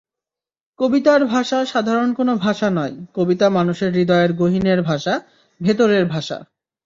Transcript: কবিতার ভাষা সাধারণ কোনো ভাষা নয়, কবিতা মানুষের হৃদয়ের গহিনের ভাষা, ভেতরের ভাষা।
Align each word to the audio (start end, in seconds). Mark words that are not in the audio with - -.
কবিতার 0.79 1.21
ভাষা 1.25 1.59
সাধারণ 1.65 2.09
কোনো 2.13 2.33
ভাষা 2.35 2.67
নয়, 2.69 2.95
কবিতা 3.13 3.47
মানুষের 3.49 3.91
হৃদয়ের 3.93 4.31
গহিনের 4.33 4.79
ভাষা, 4.81 5.13
ভেতরের 5.61 6.05
ভাষা। 6.05 6.37